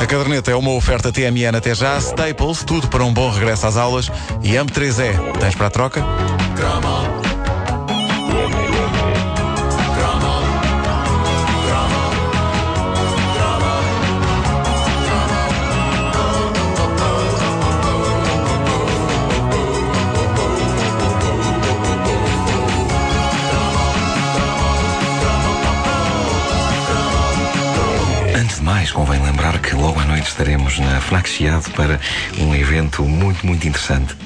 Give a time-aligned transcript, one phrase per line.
[0.00, 3.76] A caderneta é uma oferta TMN até já, Staples, tudo para um bom regresso às
[3.76, 4.10] aulas
[4.42, 5.38] e AMP3E.
[5.38, 6.02] Tens para a troca?
[28.80, 32.00] Mais, convém lembrar que logo à noite estaremos na Fnac Chiado para
[32.38, 34.16] um evento muito, muito interessante.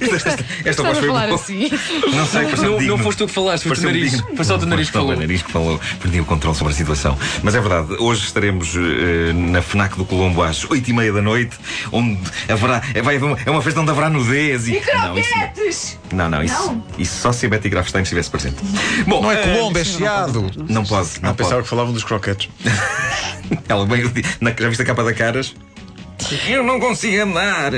[0.00, 1.34] Esta esta voz foi falar boa.
[1.40, 1.70] assim?
[2.14, 2.96] Não sei, Não, digno.
[2.96, 4.10] não foste tu que falaste, foi o nariz.
[4.12, 4.36] digno.
[4.36, 5.16] Foi só o teu nariz que Foi falou.
[5.16, 5.80] o nariz que falou.
[6.00, 7.18] Perdi o controle sobre a situação.
[7.42, 11.56] Mas é verdade, hoje estaremos eh, na FNAC do Colombo às 8h30 da noite,
[11.92, 12.18] onde
[12.48, 12.82] haverá.
[12.94, 14.80] É, vai é uma festa onde haverá nudez e.
[14.94, 15.18] Não,
[15.68, 18.56] isso, não, não, isso, isso só se a Betty Grafstein estivesse presente.
[19.06, 20.50] Bom, Não é eh, Colombo, é Chiado.
[20.68, 21.08] Não pode.
[21.22, 21.62] Não Ah, pensava pode.
[21.64, 22.48] que falavam dos croquetes.
[23.68, 24.04] Ela bem,
[24.40, 25.54] na, já viste a capa da caras?
[26.48, 27.72] Eu não consigo andar.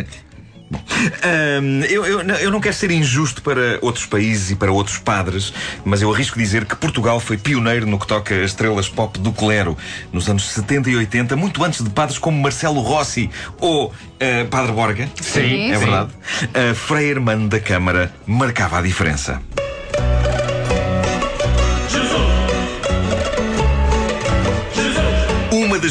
[1.63, 5.53] Hum, eu, eu, eu não quero ser injusto para outros países e para outros padres,
[5.85, 9.33] mas eu arrisco dizer que Portugal foi pioneiro no que toca a estrelas pop do
[9.33, 9.77] clero
[10.13, 14.73] nos anos 70 e 80, muito antes de padres como Marcelo Rossi ou eh, Padre
[14.73, 15.09] Borga.
[15.21, 15.85] Sim, é sim.
[15.85, 16.13] verdade.
[16.55, 19.41] A Frei Hermano da Câmara marcava a diferença.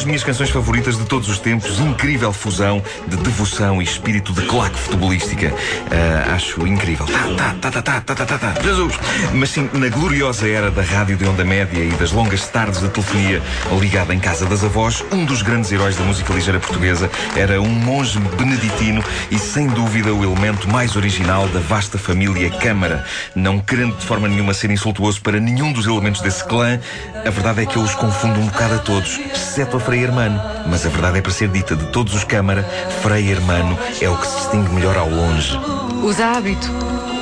[0.02, 4.42] das minhas canções favoritas de todos os tempos, incrível fusão de devoção e espírito de
[4.42, 5.48] claque futebolística.
[5.48, 7.06] Uh, acho incrível.
[7.06, 8.62] Tá, tá, tá, tá, tá, tá, tá, tá, tá.
[8.62, 8.94] Jesus!
[9.32, 12.88] Mas sim, na gloriosa era da rádio de onda média e das longas tardes da
[12.88, 13.40] telefonia
[13.78, 17.68] ligada em casa das avós, um dos grandes heróis da música ligeira portuguesa era um
[17.68, 23.04] monge beneditino e, sem dúvida, o elemento mais original da vasta família Câmara.
[23.36, 26.80] Não querendo de forma nenhuma ser insultuoso para nenhum dos elementos desse clã,
[27.24, 30.40] a verdade é que eu os confundo um bocado a todos, exceto a Frei Hermano.
[30.66, 32.62] Mas a verdade é para ser dita de todos os Câmara,
[33.02, 35.54] Frei Hermano é o que se distingue melhor ao longe.
[36.02, 36.66] Usa hábito.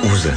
[0.09, 0.33] Usa.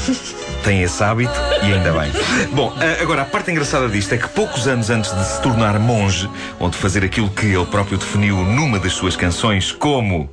[0.65, 2.11] Tem esse hábito e ainda bem.
[2.53, 6.29] Bom, agora a parte engraçada disto é que poucos anos antes de se tornar monge,
[6.59, 10.29] ou de fazer aquilo que ele próprio definiu numa das suas canções como.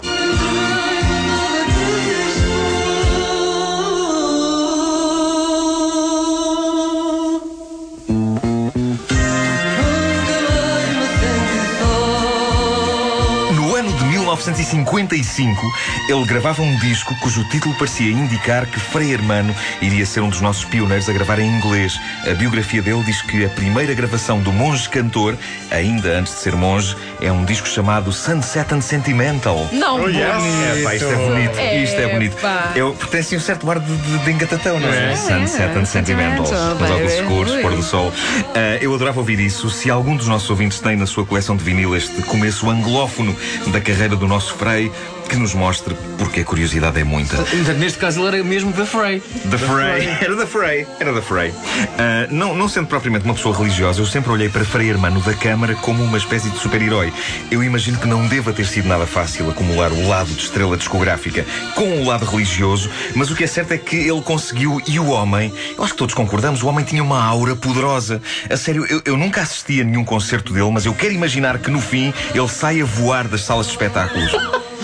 [14.61, 15.73] 1955,
[16.07, 20.39] ele gravava um disco cujo título parecia indicar que Frei Hermano iria ser um dos
[20.39, 21.99] nossos pioneiros a gravar em inglês.
[22.29, 25.35] A biografia dele diz que a primeira gravação do monge cantor,
[25.71, 29.67] ainda antes de ser monge, é um disco chamado Sunset and Sentimental.
[29.71, 30.19] Não, Oh, yes.
[30.19, 31.59] É, pá, isto é bonito.
[31.83, 32.37] Isto é bonito.
[32.75, 35.13] Eu, porque tem assim um certo ar de, de, de engatatão, não é?
[35.13, 36.43] É, Sunset é, and Sentimental.
[36.43, 38.13] Os óculos escuros, pôr do sol.
[38.55, 39.69] Ah, eu adorava ouvir isso.
[39.71, 43.35] Se algum dos nossos ouvintes tem na sua coleção de vinil este começo anglófono
[43.67, 44.91] da carreira do nosso Frei,
[45.31, 47.37] que nos mostre, porque a curiosidade é muita.
[47.37, 49.21] Portanto, neste caso ele era mesmo da Frey.
[49.49, 50.07] The Frey.
[50.21, 50.87] Era da Frey.
[50.99, 51.53] Era da Frey.
[51.97, 55.33] Ah, não, não sendo propriamente uma pessoa religiosa, eu sempre olhei para Frei Hermano da
[55.33, 57.13] Câmara como uma espécie de super-herói.
[57.49, 61.45] Eu imagino que não deva ter sido nada fácil acumular o lado de estrela discográfica
[61.75, 65.07] com o lado religioso, mas o que é certo é que ele conseguiu e o
[65.11, 68.21] homem, eu acho que todos concordamos, o homem tinha uma aura poderosa.
[68.49, 71.71] A sério, eu, eu nunca assisti a nenhum concerto dele, mas eu quero imaginar que
[71.71, 74.31] no fim ele sai a voar das salas de espetáculos.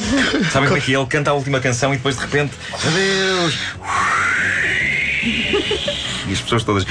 [0.51, 0.93] Sabem como é que?
[0.93, 3.57] Ele canta a última canção e depois de repente, adeus,
[6.27, 6.85] e as pessoas todas.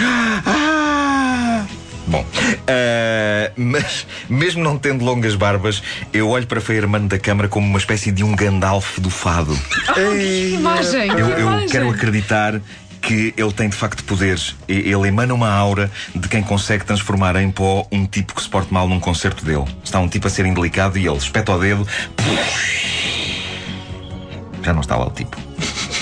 [0.47, 1.65] "Ah!"
[2.09, 2.25] Bom,
[2.69, 5.83] ah, mas mesmo não tendo longas barbas,
[6.13, 9.59] eu olho para Frei Hermano da Câmara como uma espécie de um Gandalf do fado.
[9.95, 11.09] Que imagem.
[11.09, 11.69] Eu, eu imagem.
[11.69, 12.61] quero acreditar
[13.03, 14.55] que ele tem de facto poderes.
[14.69, 18.49] E- Ele emana uma aura de quem consegue transformar em pó um tipo que se
[18.49, 19.65] porte mal num concerto dele.
[19.85, 21.87] Está um tipo a ser indelicado e ele espeta o dedo.
[22.19, 22.96] Já
[24.67, 25.46] ja no estava el tipus.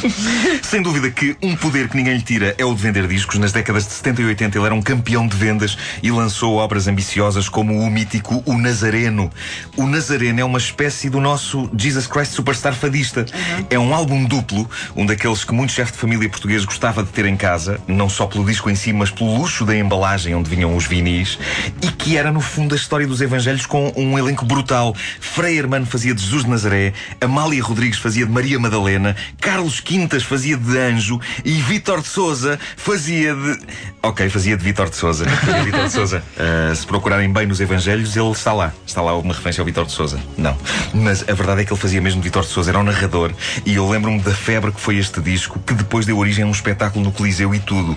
[0.62, 3.38] Sem dúvida que um poder que ninguém lhe tira é o de vender discos.
[3.38, 6.86] Nas décadas de 70 e 80 ele era um campeão de vendas e lançou obras
[6.86, 9.30] ambiciosas como o mítico O Nazareno.
[9.76, 13.24] O Nazareno é uma espécie do nosso Jesus Christ Superstar fadista.
[13.70, 17.24] É um álbum duplo, um daqueles que muito chefe de família português gostava de ter
[17.24, 20.76] em casa, não só pelo disco em si, mas pelo luxo da embalagem onde vinham
[20.76, 21.38] os vinis,
[21.82, 24.94] e que era no fundo a história dos evangelhos com um elenco brutal.
[25.20, 29.93] Frei Hermano fazia de Jesus de Nazaré, Amália Rodrigues fazia de Maria Madalena, Carlos V
[29.94, 33.60] Quintas fazia de anjo e Vítor de Souza fazia de.
[34.02, 35.24] Ok, fazia de Vítor de Souza.
[35.24, 36.24] Fazia Vítor de Souza.
[36.36, 38.74] Uh, se procurarem bem nos Evangelhos, ele está lá.
[38.84, 40.20] Está lá alguma referência ao Vítor de Souza.
[40.36, 40.58] Não.
[40.92, 43.32] Mas a verdade é que ele fazia mesmo de Vítor de Souza, era um narrador.
[43.64, 46.50] E eu lembro-me da febre que foi este disco, que depois deu origem a um
[46.50, 47.96] espetáculo no Coliseu e tudo.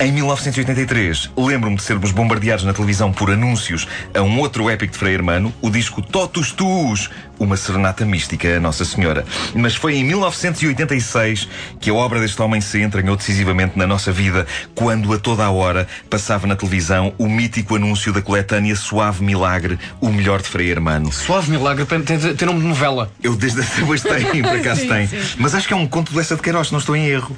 [0.00, 4.98] Em 1983, lembro-me de sermos bombardeados na televisão por anúncios a um outro épico de
[4.98, 9.24] Frei Hermano, o disco Totus Tuus, uma serenata mística a Nossa Senhora.
[9.54, 11.48] Mas foi em 1986
[11.80, 15.50] que a obra deste homem se entranhou decisivamente na nossa vida, quando a toda a
[15.50, 20.70] hora passava na televisão o mítico anúncio da coletânea Suave Milagre, o melhor de Frei
[20.70, 21.12] Hermano.
[21.12, 23.10] Suave Milagre tem, tem, nome de novela.
[23.22, 25.06] Eu desde depois tenho, por acaso Sim, tem.
[25.06, 25.16] sim.
[25.38, 27.36] Mas acho que é um conto do Essa de Queiroz, se não estou em erro.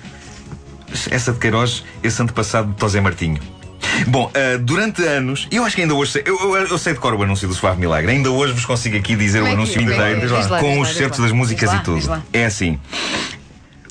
[1.11, 3.58] Essa de Queiroz, esse antepassado de Tosé Martinho.
[4.07, 6.99] Bom, ah, durante anos, eu acho que ainda hoje sei, eu, eu, eu sei de
[6.99, 9.55] cor o anúncio do Suave Milagre, ainda hoje vos consigo aqui dizer Como o é
[9.55, 9.85] anúncio é?
[9.85, 10.17] É é?
[10.17, 12.23] inteiro lá, com os certos das músicas lá, e tudo.
[12.33, 12.79] É assim.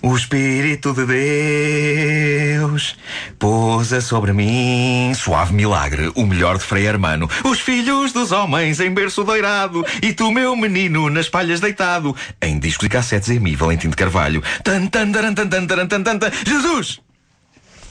[0.02, 2.96] O Espírito de Deus
[3.40, 7.28] pousa sobre mim, suave milagre, o melhor de Frei Hermano.
[7.44, 12.16] Os filhos dos homens em berço doirado, e tu, meu menino, nas palhas deitado.
[12.42, 14.44] Em discos e cassetes em mim, Valentim de Carvalho.
[14.64, 16.32] Tan, tan, taran, tan, tan, taran, tan, tan, tan.
[16.46, 17.07] Jesus!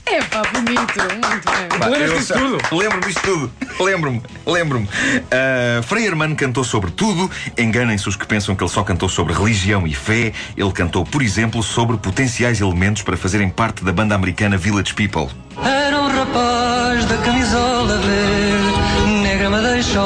[0.08, 1.78] É pá, bonito, muito bem.
[1.80, 2.76] Pá, Lembras eu disso tudo?
[2.76, 3.52] Lembro-me disto tudo.
[3.80, 4.88] Lembro-me, lembro-me.
[5.32, 7.28] Ah, Frei Hermano cantou sobre tudo.
[7.58, 10.32] Enganem-se os que pensam que ele só cantou sobre religião e fé.
[10.56, 15.28] Ele cantou, por exemplo, sobre potenciais elementos para fazerem parte da banda americana Village People.
[15.64, 20.00] Era um rapaz da camisola verde, negra me deixa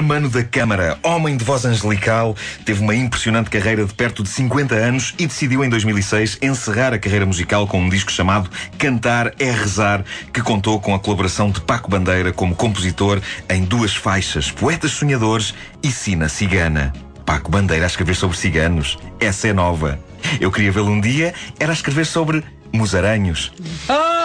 [0.00, 4.74] Hermano da Câmara, homem de voz angelical, teve uma impressionante carreira de perto de 50
[4.74, 9.50] anos e decidiu em 2006 encerrar a carreira musical com um disco chamado Cantar é
[9.50, 10.02] Rezar,
[10.32, 15.52] que contou com a colaboração de Paco Bandeira como compositor em duas faixas, Poetas Sonhadores
[15.82, 16.94] e Sina Cigana.
[17.26, 18.98] Paco Bandeira a escrever sobre ciganos.
[19.20, 20.00] Essa é nova.
[20.40, 22.42] Eu queria vê-lo um dia, era a escrever sobre
[22.72, 23.52] musaranhos.
[23.86, 24.19] Ah,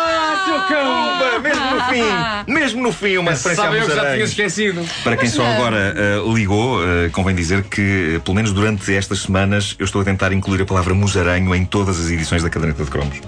[0.46, 1.06] seu cão!
[1.16, 4.86] Pumba, mesmo no fim, mesmo no fim, uma referência a Sabe, eu já tinha esquecido.
[5.04, 9.20] Para quem só agora uh, ligou, uh, convém dizer que, uh, pelo menos durante estas
[9.20, 12.84] semanas, eu estou a tentar incluir a palavra musaranho em todas as edições da Caderneta
[12.84, 13.20] de Cromos.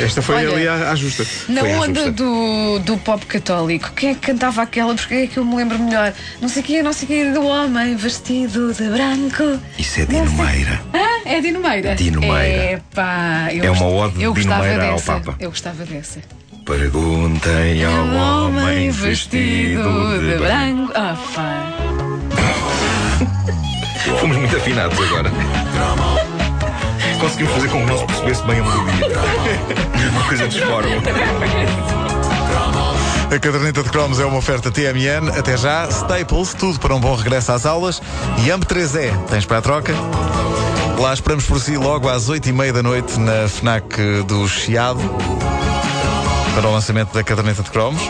[0.00, 1.26] Esta foi Olha, ali à, à justa.
[1.48, 2.12] Na Foi onda justa.
[2.12, 4.94] do, do pop católico, quem é que cantava aquela?
[4.94, 6.12] Porque é que eu me lembro melhor?
[6.40, 9.60] Não sei quem, não sei quem, do homem vestido de branco.
[9.78, 10.80] Isso é Dino Meira.
[10.92, 11.94] Ah, é Dino Meira.
[11.96, 12.72] Dino Meira.
[12.74, 15.12] Epá, eu É uma ode de eu Dino gostava Meira ao dessa.
[15.12, 15.36] Papa.
[15.40, 16.20] Eu gostava dessa.
[16.64, 18.04] Perguntem ao
[18.44, 19.82] homem vestido
[20.20, 20.86] de branco.
[20.86, 20.92] branco.
[20.94, 21.72] Ah, pá.
[24.20, 25.30] Fomos muito afinados agora.
[27.20, 29.06] Conseguimos fazer com que não se percebesse bem a melodia.
[30.12, 30.88] Uma coisa de esforço.
[33.30, 35.36] A caderneta de cromos é uma oferta TMN.
[35.36, 35.86] Até já.
[35.88, 38.00] Staples, tudo para um bom regresso às aulas.
[38.38, 39.92] E AMP3E, tens para a troca?
[40.98, 45.00] Lá esperamos por si logo às 8h30 da noite na FNAC do Chiado.
[46.54, 48.00] Para o lançamento da caderneta de cromos.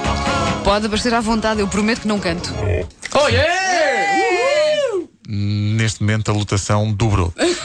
[0.64, 2.54] Pode aparecer à vontade, eu prometo que não canto.
[3.14, 3.68] Oh, yeah!
[5.26, 7.32] Neste momento a lotação dobrou.